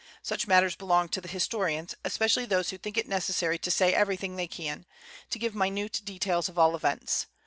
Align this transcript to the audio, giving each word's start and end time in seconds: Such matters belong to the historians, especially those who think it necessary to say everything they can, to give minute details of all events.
Such 0.23 0.47
matters 0.47 0.75
belong 0.75 1.09
to 1.09 1.21
the 1.21 1.27
historians, 1.27 1.93
especially 2.03 2.45
those 2.45 2.71
who 2.71 2.79
think 2.79 2.97
it 2.97 3.07
necessary 3.07 3.59
to 3.59 3.69
say 3.69 3.93
everything 3.93 4.35
they 4.35 4.47
can, 4.47 4.87
to 5.29 5.37
give 5.37 5.53
minute 5.53 6.01
details 6.03 6.49
of 6.49 6.57
all 6.57 6.75
events. 6.75 7.27